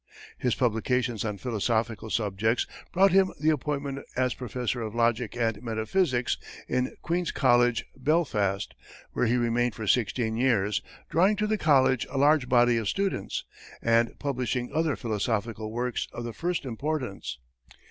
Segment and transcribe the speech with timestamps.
[0.39, 6.37] His publications on philosophical subjects brought him the appointment as professor of logic and metaphysics
[6.67, 8.73] in Queen's College, Belfast,
[9.11, 13.43] where he remained for sixteen years, drawing to the college a large body of students,
[13.79, 17.37] and publishing other philosophical works of the first importance.